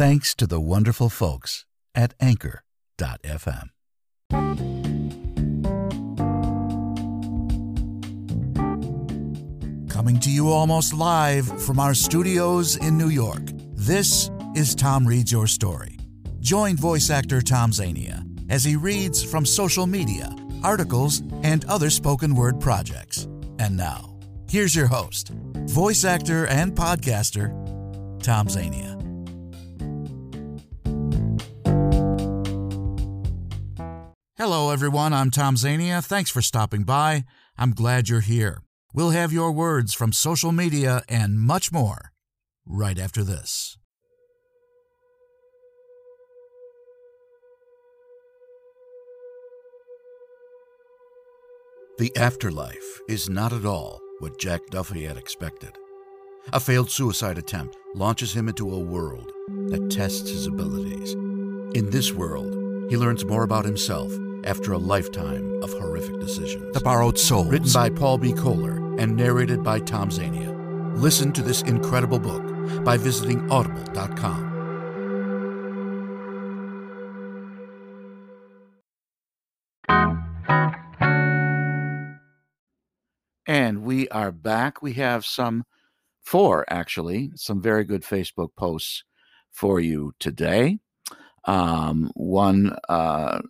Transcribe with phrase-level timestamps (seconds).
[0.00, 3.68] Thanks to the wonderful folks at Anchor.fm.
[9.90, 13.42] Coming to you almost live from our studios in New York,
[13.74, 15.98] this is Tom Reads Your Story.
[16.40, 22.34] Join voice actor Tom Zania as he reads from social media, articles, and other spoken
[22.34, 23.28] word projects.
[23.58, 25.28] And now, here's your host,
[25.66, 27.50] voice actor and podcaster,
[28.22, 28.99] Tom Zania.
[34.60, 35.14] Hello, everyone.
[35.14, 36.04] I'm Tom Zania.
[36.04, 37.24] Thanks for stopping by.
[37.56, 38.60] I'm glad you're here.
[38.92, 42.12] We'll have your words from social media and much more
[42.66, 43.78] right after this.
[51.98, 55.74] The afterlife is not at all what Jack Duffy had expected.
[56.52, 59.32] A failed suicide attempt launches him into a world
[59.70, 61.14] that tests his abilities.
[61.74, 64.12] In this world, he learns more about himself
[64.44, 66.72] after a lifetime of horrific decisions.
[66.74, 67.48] The Borrowed Souls.
[67.48, 68.32] Written by Paul B.
[68.32, 70.50] Kohler and narrated by Tom Zania.
[70.96, 74.50] Listen to this incredible book by visiting audible.com.
[83.46, 84.80] And we are back.
[84.80, 85.64] We have some,
[86.22, 89.02] four actually, some very good Facebook posts
[89.50, 90.78] for you today.
[91.46, 93.40] Um, one uh,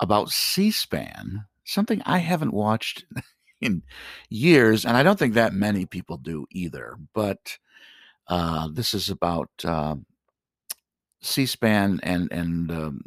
[0.00, 3.04] about C SPAN, something I haven't watched
[3.60, 3.82] in
[4.28, 6.96] years, and I don't think that many people do either.
[7.14, 7.58] But
[8.28, 9.96] uh, this is about uh,
[11.20, 13.00] C SPAN and and um,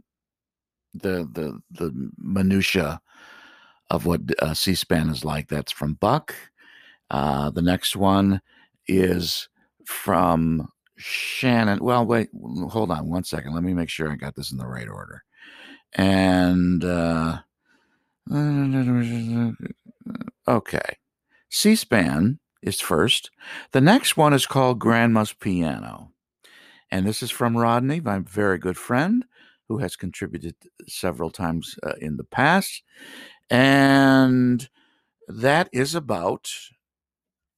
[0.94, 3.02] the the the minutia
[3.90, 5.48] of what uh, C SPAN is like.
[5.48, 6.36] That's from Buck.
[7.12, 8.42] Uh, the next one
[8.88, 9.50] is
[9.86, 11.80] from Shannon.
[11.82, 12.30] Well, wait,
[12.70, 13.54] hold on one second.
[13.54, 15.24] Let me make sure I got this in the right order.
[15.94, 17.40] And uh,
[20.48, 20.98] okay,
[21.50, 23.32] C SPAN is first.
[23.72, 26.12] The next one is called Grandma's Piano.
[26.92, 29.26] And this is from Rodney, my very good friend,
[29.68, 30.56] who has contributed
[30.88, 32.84] several times uh, in the past.
[33.50, 34.68] And
[35.28, 36.50] that is about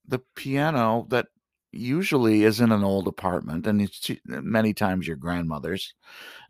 [0.05, 1.27] the piano that
[1.71, 5.93] usually is in an old apartment, and it's many times your grandmother's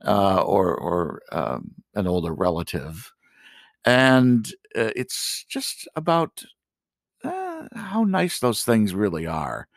[0.05, 3.11] uh, or or um, an older relative,
[3.85, 6.43] and uh, it's just about
[7.23, 9.67] uh, how nice those things really are,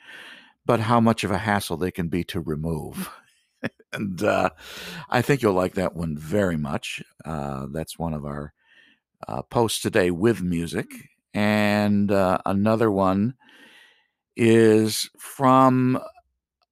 [0.66, 3.10] but how much of a hassle they can be to remove.
[3.93, 4.50] and uh,
[5.10, 7.03] I think you'll like that one very much.
[7.25, 8.53] Uh, that's one of our
[9.28, 10.88] uh, posts today with music,
[11.34, 13.34] and another one
[14.37, 15.99] is from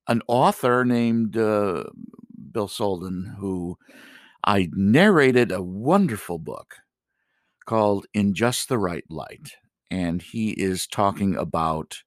[0.09, 1.85] an author named uh,
[2.51, 3.79] Bill Solden, who
[4.45, 6.77] I narrated a wonderful book
[7.65, 9.53] called In Just the Right Light.
[9.91, 12.03] And he is talking about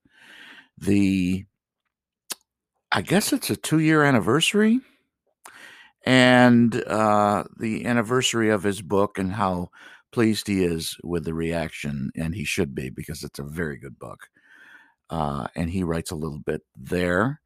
[0.77, 1.45] the,
[2.91, 4.81] I guess it's a two year anniversary,
[6.05, 9.69] and uh, the anniversary of his book and how
[10.11, 12.11] pleased he is with the reaction.
[12.15, 14.29] And he should be because it's a very good book
[15.09, 17.41] uh, and he writes a little bit there.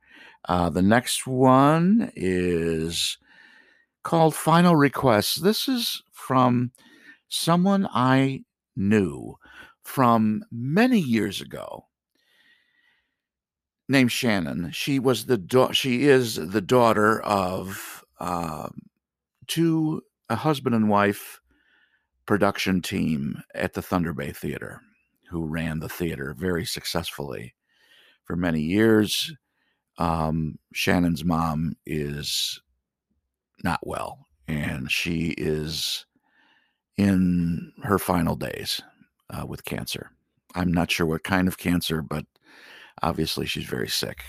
[0.47, 3.17] Uh, the next one is
[4.03, 5.35] called Final Requests.
[5.35, 6.71] This is from
[7.27, 8.43] someone I
[8.75, 9.35] knew
[9.83, 11.85] from many years ago
[13.87, 14.71] named Shannon.
[14.71, 18.69] She was the da- she is the daughter of uh,
[19.47, 21.41] two a husband and wife
[22.25, 24.81] production team at the Thunder Bay Theater
[25.29, 27.53] who ran the theater very successfully
[28.23, 29.33] for many years.
[29.97, 32.61] Um, Shannon's mom is
[33.63, 36.05] not well, and she is
[36.97, 38.81] in her final days
[39.29, 40.11] uh, with cancer.
[40.55, 42.25] I'm not sure what kind of cancer, but
[43.01, 44.23] obviously she's very sick.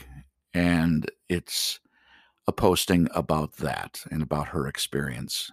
[0.52, 1.80] And it's
[2.46, 5.50] a posting about that and about her experience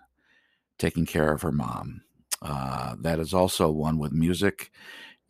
[0.80, 2.02] taking care of her mom.
[2.42, 4.72] Uh, that is also one with music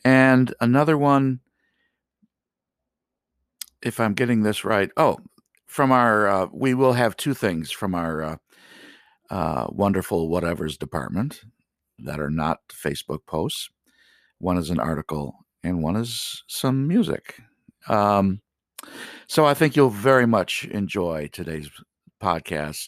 [0.07, 1.42] and another one,
[3.81, 5.18] if I'm getting this right, oh,
[5.65, 8.38] from our, uh, we will have two things from our uh,
[9.30, 11.42] uh, wonderful whatevers department
[12.00, 13.69] that are not Facebook posts.
[14.39, 17.42] One is an article, and one is some music.
[17.89, 18.39] Um,
[19.27, 21.69] so I think you'll very much enjoy today's
[22.24, 22.88] podcast.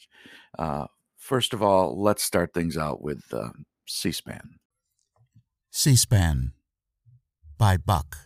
[0.57, 0.86] Uh,
[1.18, 3.50] first of all, let's start things out with uh,
[3.86, 4.51] C SPAN.
[5.69, 6.54] C SPAN
[7.60, 8.18] by Buck.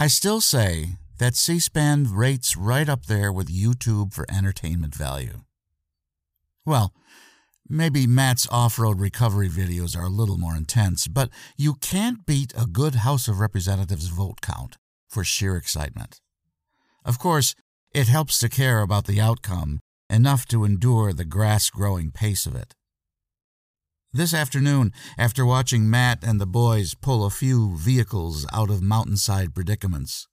[0.00, 5.42] I still say that C SPAN rates right up there with YouTube for entertainment value.
[6.64, 6.92] Well,
[7.68, 12.52] maybe Matt's off road recovery videos are a little more intense, but you can't beat
[12.56, 16.20] a good House of Representatives vote count for sheer excitement.
[17.04, 17.54] Of course,
[17.92, 22.54] it helps to care about the outcome enough to endure the grass growing pace of
[22.54, 22.74] it.
[24.16, 29.54] This afternoon, after watching Matt and the boys pull a few vehicles out of mountainside
[29.54, 30.26] predicaments,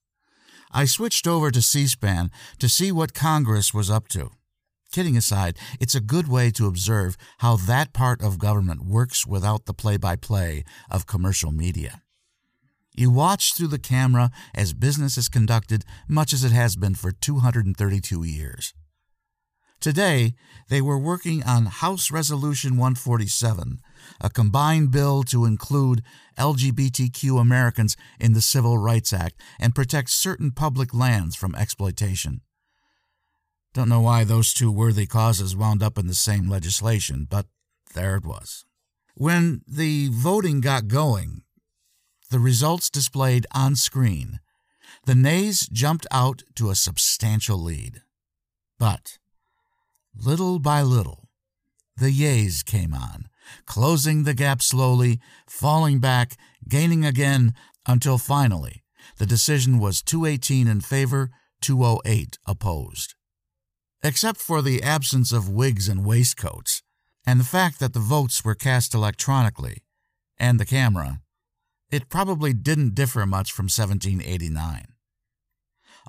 [0.72, 4.30] I switched over to C SPAN to see what Congress was up to.
[4.90, 9.66] Kidding aside, it's a good way to observe how that part of government works without
[9.66, 12.00] the play by play of commercial media.
[12.96, 17.12] You watch through the camera as business is conducted, much as it has been for
[17.12, 18.72] 232 years.
[19.80, 20.34] Today,
[20.68, 23.80] they were working on House Resolution 147,
[24.20, 26.02] a combined bill to include
[26.38, 32.40] LGBTQ Americans in the Civil Rights Act and protect certain public lands from exploitation.
[33.74, 37.46] Don't know why those two worthy causes wound up in the same legislation, but
[37.94, 38.64] there it was.
[39.16, 41.42] When the voting got going,
[42.30, 44.40] the results displayed on screen,
[45.06, 48.02] the nays jumped out to a substantial lead.
[48.78, 49.18] But
[50.16, 51.28] Little by little,
[51.96, 53.28] the yeas came on,
[53.66, 56.36] closing the gap slowly, falling back,
[56.68, 57.54] gaining again,
[57.86, 58.84] until finally
[59.18, 61.30] the decision was 218 in favor,
[61.60, 63.14] 208 opposed.
[64.02, 66.82] Except for the absence of wigs and waistcoats,
[67.26, 69.82] and the fact that the votes were cast electronically,
[70.38, 71.20] and the camera,
[71.90, 74.86] it probably didn't differ much from 1789.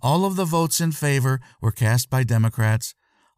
[0.01, 2.95] All of the votes in favor were cast by Democrats,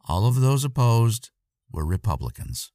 [0.07, 1.31] all of those opposed
[1.71, 2.71] were Republicans.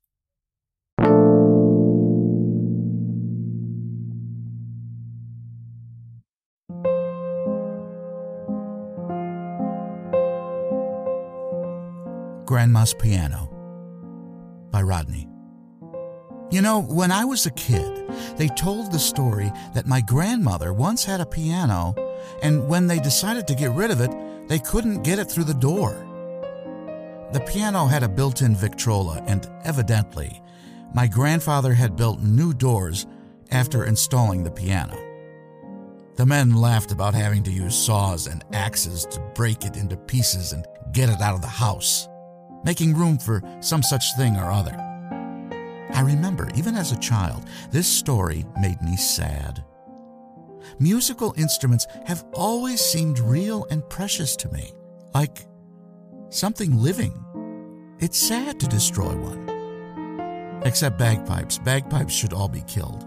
[12.44, 13.49] Grandma's Piano
[14.70, 15.26] by Rodney.
[16.50, 21.02] You know, when I was a kid, they told the story that my grandmother once
[21.02, 21.94] had a piano,
[22.43, 24.11] and when they decided to get rid of it,
[24.49, 26.11] they couldn't get it through the door.
[27.32, 30.43] The piano had a built in Victrola, and evidently,
[30.93, 33.06] my grandfather had built new doors
[33.50, 34.99] after installing the piano.
[36.17, 40.52] The men laughed about having to use saws and axes to break it into pieces
[40.52, 42.06] and get it out of the house,
[42.64, 44.76] making room for some such thing or other.
[45.94, 49.64] I remember, even as a child, this story made me sad.
[50.79, 54.73] Musical instruments have always seemed real and precious to me,
[55.14, 55.46] like
[56.32, 57.12] something living.
[58.00, 60.62] It's sad to destroy one.
[60.64, 61.58] Except bagpipes.
[61.58, 63.06] Bagpipes should all be killed.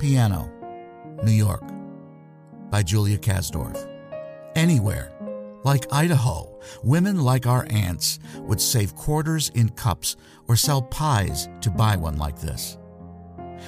[0.00, 0.50] Piano,
[1.22, 1.62] New York,
[2.70, 3.88] by Julia Kasdorf.
[4.56, 5.12] Anywhere,
[5.64, 10.16] like Idaho, women like our aunts would save quarters in cups
[10.48, 12.76] or sell pies to buy one like this.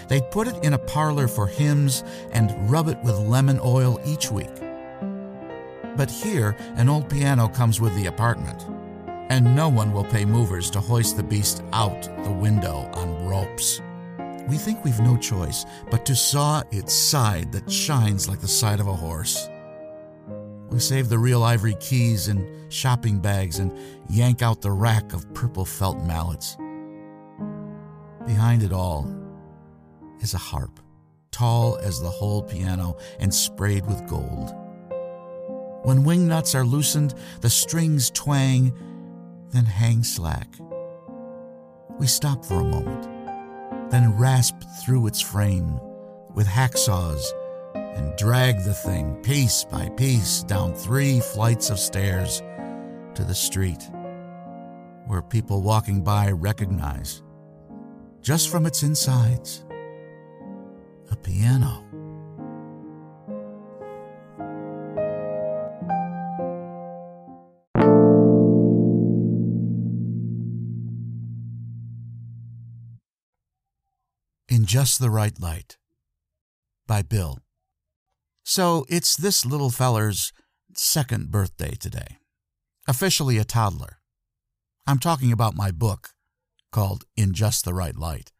[0.08, 2.02] They'd put it in a parlor for hymns
[2.32, 4.65] and rub it with lemon oil each week.
[5.96, 8.66] But here, an old piano comes with the apartment,
[9.30, 13.80] and no one will pay movers to hoist the beast out the window on ropes.
[14.46, 18.78] We think we've no choice but to saw its side that shines like the side
[18.78, 19.48] of a horse.
[20.68, 23.76] We save the real ivory keys in shopping bags and
[24.10, 26.56] yank out the rack of purple felt mallets.
[28.26, 29.10] Behind it all
[30.20, 30.78] is a harp,
[31.30, 34.54] tall as the whole piano and sprayed with gold.
[35.86, 38.76] When wing nuts are loosened, the strings twang,
[39.50, 40.48] then hang slack.
[42.00, 43.08] We stop for a moment,
[43.92, 45.78] then rasp through its frame
[46.34, 47.22] with hacksaws
[47.76, 52.42] and drag the thing piece by piece down three flights of stairs
[53.14, 53.88] to the street,
[55.06, 57.22] where people walking by recognize,
[58.22, 59.64] just from its insides,
[61.12, 61.85] a piano.
[74.66, 75.76] Just the Right Light
[76.88, 77.38] by Bill.
[78.42, 80.32] So it's this little feller's
[80.74, 82.18] second birthday today.
[82.88, 84.00] Officially a toddler.
[84.84, 86.10] I'm talking about my book
[86.72, 88.32] called In Just the Right Light.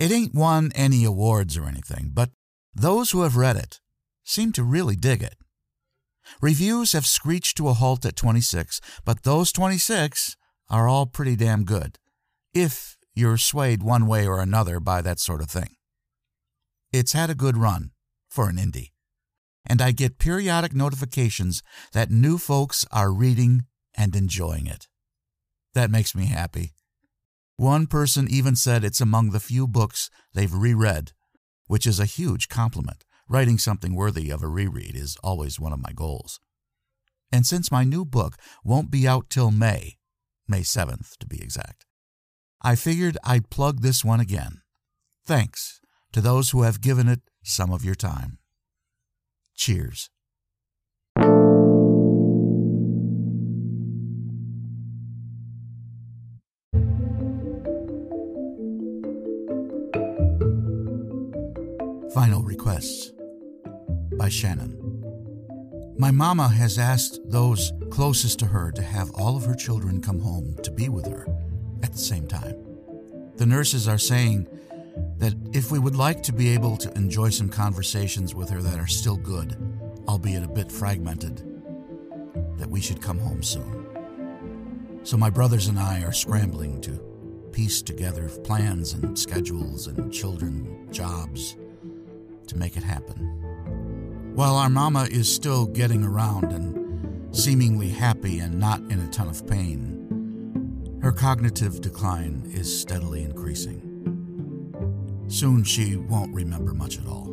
[0.00, 2.30] It ain't won any awards or anything, but
[2.74, 3.78] those who have read it
[4.24, 5.36] seem to really dig it.
[6.42, 10.36] Reviews have screeched to a halt at 26, but those 26
[10.68, 11.98] are all pretty damn good,
[12.52, 15.76] if you're swayed one way or another by that sort of thing.
[16.92, 17.90] It's had a good run
[18.28, 18.90] for an indie,
[19.66, 21.62] and I get periodic notifications
[21.92, 24.88] that new folks are reading and enjoying it.
[25.74, 26.72] That makes me happy.
[27.56, 31.12] One person even said it's among the few books they've reread,
[31.66, 33.04] which is a huge compliment.
[33.28, 36.40] Writing something worthy of a reread is always one of my goals.
[37.30, 39.98] And since my new book won't be out till May,
[40.48, 41.86] May 7th to be exact,
[42.62, 44.60] I figured I'd plug this one again.
[45.24, 45.80] Thanks
[46.12, 48.38] to those who have given it some of your time.
[49.56, 50.10] Cheers.
[62.12, 63.12] Final Requests
[64.18, 64.76] by Shannon.
[65.98, 70.20] My mama has asked those closest to her to have all of her children come
[70.20, 71.26] home to be with her
[71.90, 72.54] at the same time.
[73.34, 74.46] The nurses are saying
[75.18, 78.78] that if we would like to be able to enjoy some conversations with her that
[78.78, 79.56] are still good,
[80.06, 81.38] albeit a bit fragmented,
[82.58, 83.88] that we should come home soon.
[85.02, 86.92] So my brothers and I are scrambling to
[87.50, 91.56] piece together plans and schedules and children, jobs
[92.46, 94.32] to make it happen.
[94.36, 99.28] While our mama is still getting around and seemingly happy and not in a ton
[99.28, 99.99] of pain,
[101.02, 103.86] her cognitive decline is steadily increasing.
[105.28, 107.28] Soon she won't remember much at all.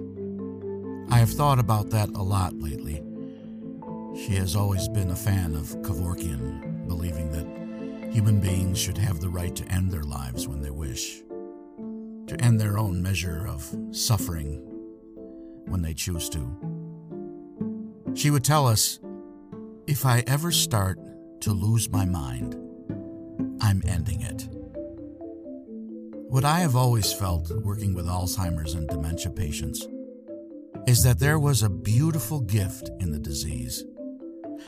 [1.09, 3.03] I have thought about that a lot lately.
[4.15, 9.29] She has always been a fan of Kevorkian, believing that human beings should have the
[9.29, 11.21] right to end their lives when they wish,
[12.27, 14.61] to end their own measure of suffering
[15.65, 16.39] when they choose to.
[18.15, 18.99] She would tell us
[19.87, 20.99] if I ever start
[21.41, 22.66] to lose my mind,
[23.61, 24.47] I'm ending it.
[26.29, 29.87] What I have always felt working with Alzheimer's and dementia patients
[30.85, 33.83] is that there was a beautiful gift in the disease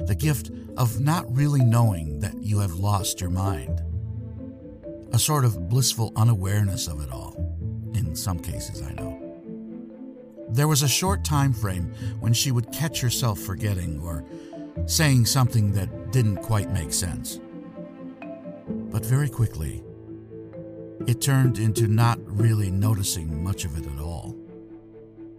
[0.02, 3.82] the gift of not really knowing that you have lost your mind,
[5.12, 7.36] a sort of blissful unawareness of it all,
[7.94, 9.18] in some cases, I know.
[10.50, 14.26] There was a short time frame when she would catch herself forgetting or
[14.86, 17.40] saying something that didn't quite make sense.
[18.92, 19.84] But very quickly,
[21.08, 24.36] it turned into not really noticing much of it at all.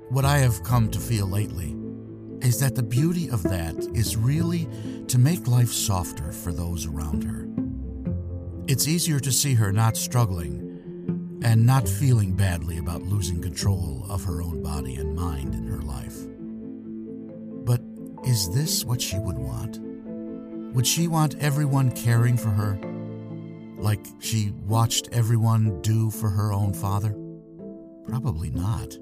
[0.08, 1.76] What I have come to feel lately
[2.40, 4.68] is that the beauty of that is really
[5.08, 7.46] to make life softer for those around her.
[8.66, 14.24] It's easier to see her not struggling and not feeling badly about losing control of
[14.24, 16.16] her own body and mind in her life.
[17.64, 17.82] But
[18.24, 19.78] is this what she would want?
[20.74, 22.78] Would she want everyone caring for her
[23.80, 27.16] like she watched everyone do for her own father?
[28.06, 28.96] Probably not.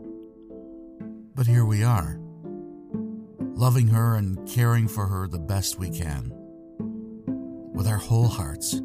[1.34, 2.18] But here we are,
[3.54, 6.32] loving her and caring for her the best we can,
[7.74, 8.80] with our whole hearts.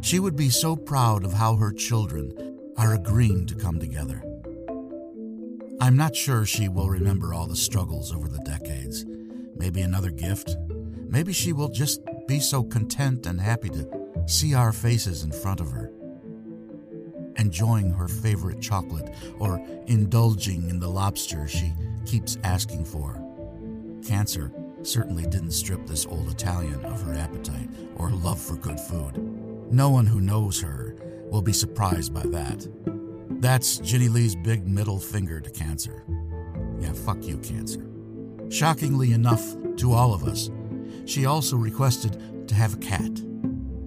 [0.00, 4.22] She would be so proud of how her children are agreeing to come together.
[5.80, 9.04] I'm not sure she will remember all the struggles over the decades.
[9.56, 10.56] Maybe another gift.
[11.08, 15.60] Maybe she will just be so content and happy to see our faces in front
[15.60, 15.90] of her.
[17.36, 21.72] Enjoying her favorite chocolate or indulging in the lobster she
[22.06, 23.20] keeps asking for.
[24.06, 24.52] Cancer
[24.82, 29.16] certainly didn't strip this old Italian of her appetite or love for good food.
[29.72, 30.96] No one who knows her
[31.30, 32.68] will be surprised by that.
[33.40, 36.04] That's Ginny Lee's big middle finger to cancer.
[36.78, 37.84] Yeah, fuck you, cancer.
[38.50, 39.42] Shockingly enough
[39.76, 40.50] to all of us,
[41.06, 43.10] she also requested to have a cat.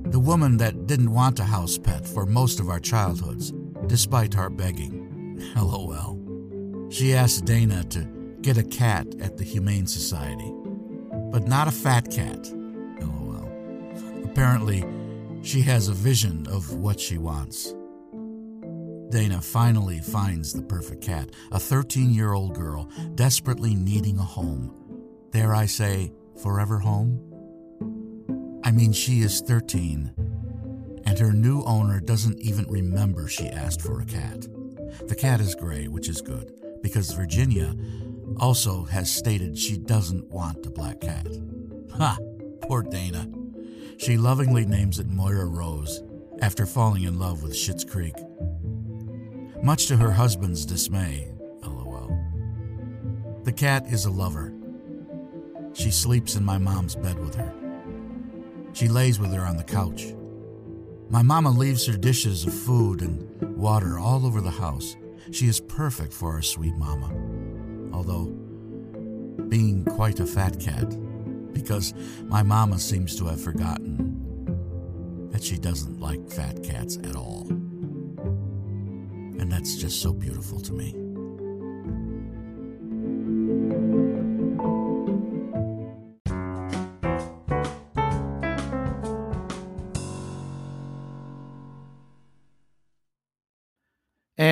[0.10, 3.52] The woman that didn't want a house pet for most of our childhoods,
[3.88, 5.54] despite our begging.
[5.58, 6.18] LOL.
[6.90, 8.06] She asked Dana to
[8.42, 10.50] get a cat at the Humane Society,
[11.32, 12.50] but not a fat cat.
[13.02, 13.52] LOL.
[14.24, 14.86] Apparently,
[15.42, 17.74] she has a vision of what she wants.
[19.10, 24.74] Dana finally finds the perfect cat, a 13 year old girl desperately needing a home.
[25.32, 27.27] Dare I say, forever home?
[28.68, 30.12] I mean, she is 13,
[31.06, 34.46] and her new owner doesn't even remember she asked for a cat.
[35.08, 37.74] The cat is gray, which is good, because Virginia
[38.42, 41.30] also has stated she doesn't want a black cat.
[41.96, 42.18] Ha!
[42.64, 43.32] Poor Dana.
[44.00, 46.04] She lovingly names it Moira Rose
[46.42, 48.16] after falling in love with Schitt's Creek.
[49.64, 51.32] Much to her husband's dismay,
[51.64, 52.12] lol.
[53.46, 54.54] The cat is a lover.
[55.72, 57.57] She sleeps in my mom's bed with her.
[58.78, 60.14] She lays with her on the couch.
[61.10, 64.96] My mama leaves her dishes of food and water all over the house.
[65.32, 67.12] She is perfect for our sweet mama.
[67.92, 68.28] Although,
[69.50, 70.96] being quite a fat cat,
[71.54, 77.48] because my mama seems to have forgotten that she doesn't like fat cats at all.
[79.40, 81.07] And that's just so beautiful to me.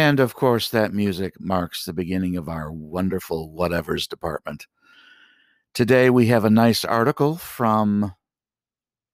[0.05, 4.67] And of course, that music marks the beginning of our wonderful whatevers department.
[5.73, 8.13] Today, we have a nice article from,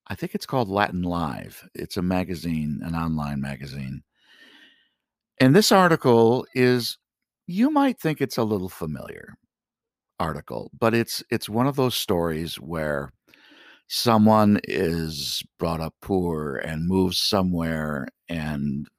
[0.07, 1.65] I think it's called Latin Live.
[1.73, 4.03] It's a magazine, an online magazine.
[5.39, 6.97] And this article is,
[7.47, 9.35] you might think it's a little familiar
[10.19, 13.13] article, but it's it's one of those stories where
[13.87, 18.89] someone is brought up poor and moves somewhere and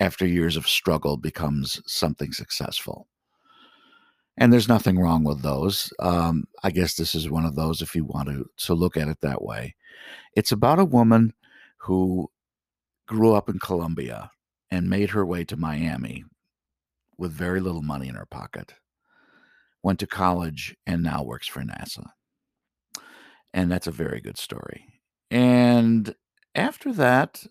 [0.00, 3.08] after years of struggle becomes something successful.
[4.38, 5.92] And there's nothing wrong with those.
[5.98, 9.08] Um, I guess this is one of those if you want to, to look at
[9.08, 9.74] it that way.
[10.34, 11.32] It's about a woman
[11.78, 12.30] who
[13.06, 14.30] grew up in Colombia
[14.70, 16.24] and made her way to Miami
[17.16, 18.74] with very little money in her pocket,
[19.82, 22.04] went to college, and now works for NASA.
[23.54, 24.84] And that's a very good story.
[25.30, 26.14] And
[26.54, 27.46] after that,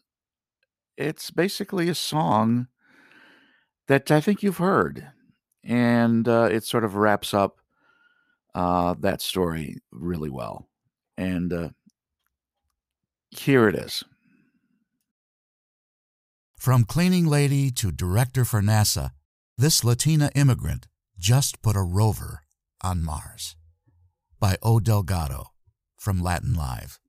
[0.97, 2.67] it's basically a song
[3.87, 5.07] that I think you've heard,
[5.63, 7.59] and uh, it sort of wraps up
[8.53, 10.67] uh, that story really well.
[11.17, 11.69] And uh,
[13.29, 14.03] here it is.
[16.57, 19.11] From cleaning lady to director for NASA,
[19.57, 20.87] this Latina immigrant
[21.17, 22.41] just put a rover
[22.81, 23.55] on Mars.
[24.39, 24.79] By O.
[24.79, 25.51] Delgado
[25.97, 26.99] from Latin Live.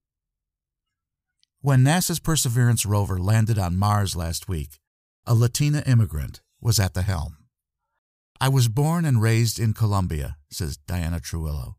[1.66, 4.78] When NASA's Perseverance rover landed on Mars last week,
[5.26, 7.38] a Latina immigrant was at the helm.
[8.40, 11.76] I was born and raised in Colombia, says Diana Trujillo.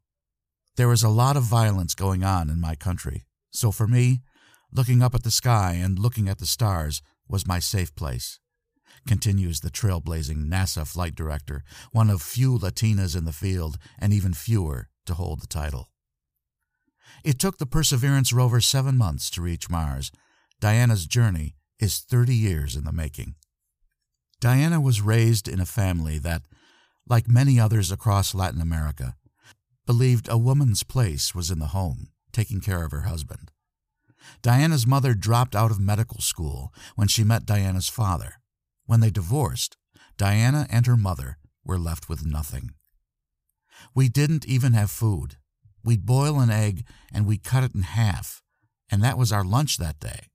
[0.75, 4.23] There is a lot of violence going on in my country, so for me,
[4.73, 8.41] looking up at the sky and looking at the stars was my safe place,
[9.07, 14.33] continues the trailblazing NASA flight director, one of few Latinas in the field and even
[14.33, 15.87] fewer to hold the title.
[17.23, 20.11] It took the Perseverance rover seven months to reach Mars.
[20.59, 23.35] Diana's journey is 30 years in the making.
[24.39, 26.43] Diana was raised in a family that,
[27.07, 29.15] like many others across Latin America,
[29.85, 33.51] believed a woman's place was in the home, taking care of her husband.
[34.41, 38.33] Diana's mother dropped out of medical school when she met Diana's father.
[38.85, 39.77] When they divorced,
[40.17, 42.71] Diana and her mother were left with nothing.
[43.95, 45.36] We didn't even have food.
[45.87, 48.41] We'd boil an egg and we'd cut it in half,
[48.91, 50.27] and that was our lunch that day.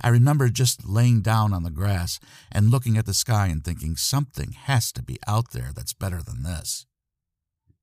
[0.00, 2.18] I remember just laying down on the grass
[2.50, 6.20] and looking at the sky and thinking something has to be out there that's better
[6.20, 6.86] than this.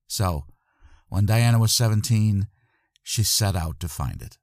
[0.06, 0.44] So,
[1.08, 2.46] when Diana was 17,
[3.02, 4.36] she set out to find it.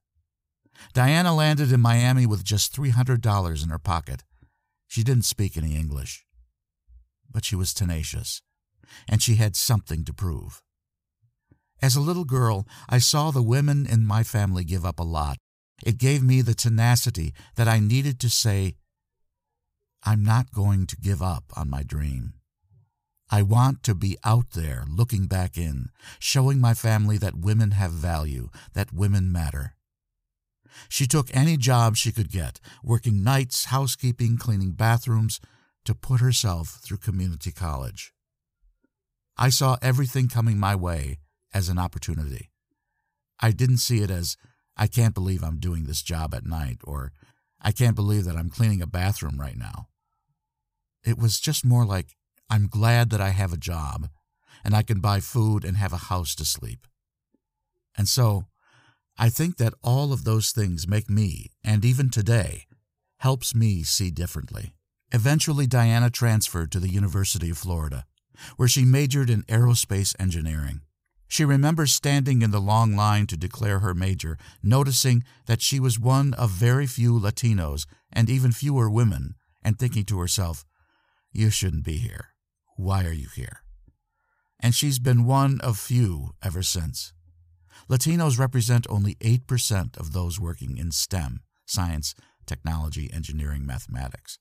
[0.94, 4.24] Diana landed in Miami with just $300 in her pocket.
[4.88, 6.26] She didn't speak any English.
[7.30, 8.42] But she was tenacious,
[9.08, 10.62] and she had something to prove.
[11.80, 15.38] As a little girl, I saw the women in my family give up a lot.
[15.84, 18.74] It gave me the tenacity that I needed to say,
[20.02, 22.34] I'm not going to give up on my dream.
[23.30, 27.92] I want to be out there looking back in, showing my family that women have
[27.92, 29.74] value, that women matter.
[30.88, 35.40] She took any job she could get, working nights, housekeeping, cleaning bathrooms,
[35.84, 38.12] to put herself through community college.
[39.36, 41.18] I saw everything coming my way
[41.52, 42.50] as an opportunity.
[43.40, 44.36] I didn't see it as,
[44.76, 47.12] I can't believe I'm doing this job at night, or
[47.60, 49.88] I can't believe that I'm cleaning a bathroom right now.
[51.04, 52.16] It was just more like,
[52.50, 54.08] I'm glad that I have a job
[54.64, 56.86] and I can buy food and have a house to sleep.
[57.96, 58.46] And so,
[59.18, 62.66] I think that all of those things make me, and even today,
[63.18, 64.72] helps me see differently.
[65.10, 68.04] Eventually, Diana transferred to the University of Florida,
[68.56, 70.82] where she majored in aerospace engineering.
[71.28, 76.00] She remembers standing in the long line to declare her major, noticing that she was
[76.00, 80.64] one of very few Latinos and even fewer women, and thinking to herself,
[81.30, 82.28] You shouldn't be here.
[82.76, 83.62] Why are you here?
[84.58, 87.12] And she's been one of few ever since.
[87.88, 92.14] Latinos represent only 8% of those working in STEM science,
[92.46, 94.38] technology, engineering, mathematics.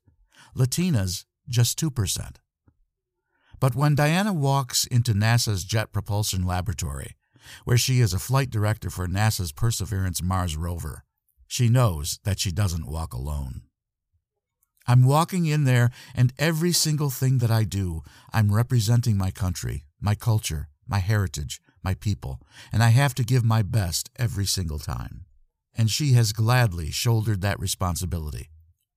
[0.55, 2.37] Latinas, just 2%.
[3.59, 7.15] But when Diana walks into NASA's Jet Propulsion Laboratory,
[7.65, 11.03] where she is a flight director for NASA's Perseverance Mars rover,
[11.47, 13.61] she knows that she doesn't walk alone.
[14.85, 19.85] I'm walking in there, and every single thing that I do, I'm representing my country,
[19.99, 22.41] my culture, my heritage, my people,
[22.71, 25.25] and I have to give my best every single time.
[25.75, 28.49] And she has gladly shouldered that responsibility.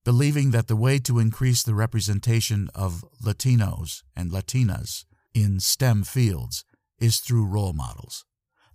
[0.04, 6.64] Believing that the way to increase the representation of Latinos and Latinas in STEM fields
[6.98, 8.24] is through role models.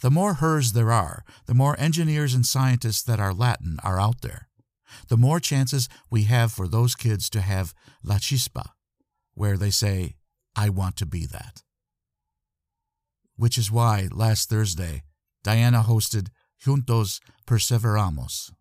[0.02, 4.22] The more hers there are, the more engineers and scientists that are Latin are out
[4.22, 4.50] there.
[5.08, 8.70] The more chances we have for those kids to have la chispa,
[9.34, 10.16] where they say,
[10.56, 11.64] I want to be that.
[13.36, 15.04] Which is why last Thursday,
[15.44, 16.28] Diana hosted
[16.64, 18.52] Juntos Perseveramos.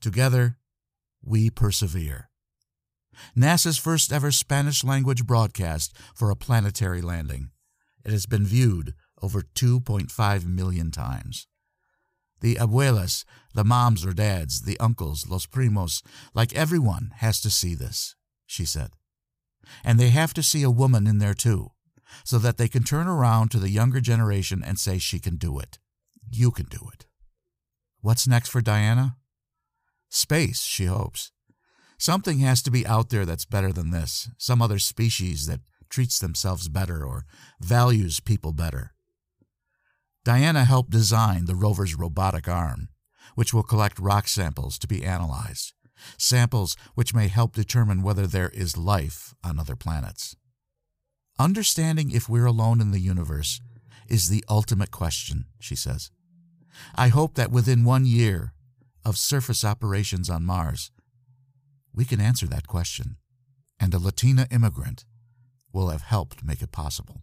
[0.00, 0.58] Together,
[1.26, 2.30] we persevere.
[3.36, 7.50] NASA's first ever Spanish language broadcast for a planetary landing.
[8.04, 11.46] It has been viewed over 2.5 million times.
[12.40, 16.02] The abuelas, the moms or dads, the uncles, los primos,
[16.34, 18.14] like everyone has to see this,
[18.46, 18.90] she said.
[19.82, 21.70] And they have to see a woman in there too,
[22.24, 25.58] so that they can turn around to the younger generation and say she can do
[25.58, 25.78] it.
[26.30, 27.06] You can do it.
[28.02, 29.16] What's next for Diana?
[30.16, 31.30] Space, she hopes.
[31.98, 36.18] Something has to be out there that's better than this, some other species that treats
[36.18, 37.26] themselves better or
[37.60, 38.94] values people better.
[40.24, 42.88] Diana helped design the rover's robotic arm,
[43.34, 45.74] which will collect rock samples to be analyzed,
[46.16, 50.34] samples which may help determine whether there is life on other planets.
[51.38, 53.60] Understanding if we're alone in the universe
[54.08, 56.10] is the ultimate question, she says.
[56.94, 58.54] I hope that within one year
[59.06, 60.90] of surface operations on Mars,
[61.94, 63.18] we can answer that question,
[63.78, 65.04] and a Latina immigrant
[65.72, 67.22] will have helped make it possible.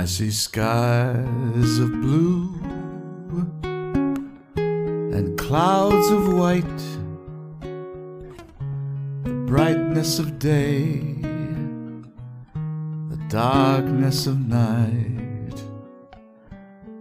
[0.00, 2.58] I see skies of blue
[5.12, 6.82] and clouds of white,
[9.24, 11.02] the brightness of day,
[13.10, 15.62] the darkness of night,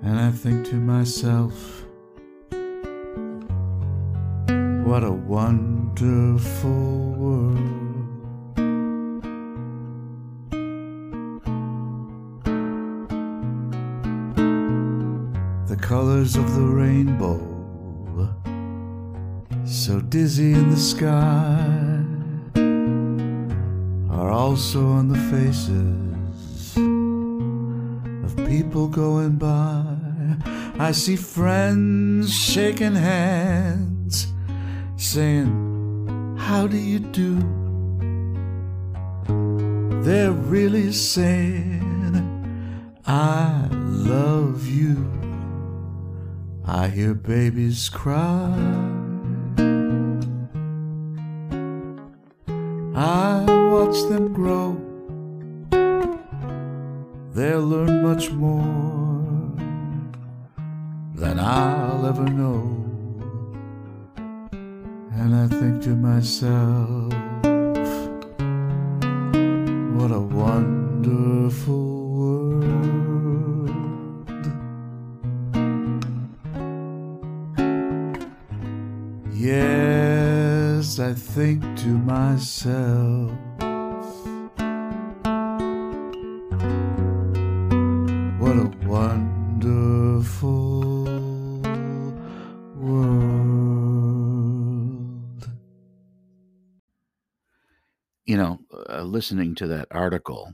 [0.03, 1.85] and I think to myself,
[4.85, 7.68] what a wonderful world.
[15.89, 17.39] Colors of the rainbow,
[19.65, 22.05] so dizzy in the sky,
[24.11, 26.77] are also on the faces
[28.23, 29.83] of people going by.
[30.77, 34.27] I see friends shaking hands,
[34.95, 37.33] saying, How do you do?
[40.03, 42.13] They're really saying,
[43.07, 45.18] I love you.
[46.71, 48.53] I hear babies cry.
[52.95, 54.77] I watch them grow.
[57.33, 59.51] They'll learn much more
[61.15, 62.61] than I'll ever know.
[65.19, 67.11] And I think to myself,
[69.97, 71.78] what a wonderful
[81.09, 83.31] I think to myself.
[88.37, 90.51] What a wonderful
[92.75, 93.09] world.
[98.27, 100.53] You know, uh, listening to that article,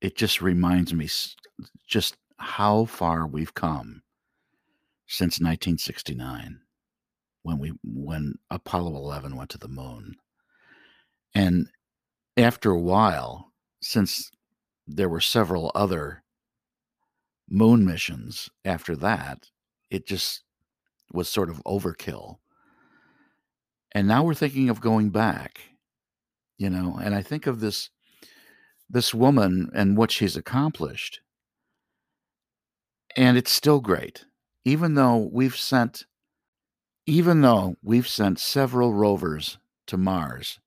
[0.00, 1.08] it just reminds me
[1.86, 4.02] just how far we've come
[5.06, 6.62] since 1969
[7.46, 10.16] when we when Apollo 11 went to the moon.
[11.32, 11.68] And
[12.36, 14.32] after a while, since
[14.84, 16.24] there were several other
[17.48, 19.50] moon missions after that,
[19.90, 20.42] it just
[21.12, 22.38] was sort of overkill.
[23.92, 25.60] And now we're thinking of going back,
[26.58, 27.90] you know, and I think of this
[28.90, 31.20] this woman and what she's accomplished.
[33.16, 34.24] And it's still great,
[34.64, 36.06] even though we've sent,
[37.06, 40.58] even though we've sent several rovers to Mars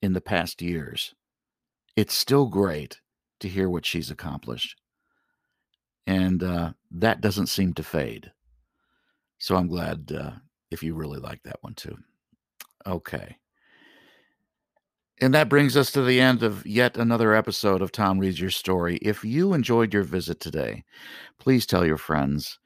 [0.00, 1.14] in the past years,
[1.96, 3.00] it's still great
[3.40, 4.80] to hear what she's accomplished.
[6.06, 8.30] And uh, that doesn't seem to fade.
[9.38, 10.32] So I'm glad uh,
[10.70, 11.96] if you really like that one too.
[12.86, 13.36] Okay.
[15.20, 18.50] And that brings us to the end of yet another episode of Tom Reads Your
[18.50, 18.96] Story.
[19.02, 20.84] If you enjoyed your visit today,
[21.38, 22.58] please tell your friends